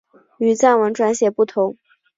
[0.39, 1.77] 与藏文转写不同。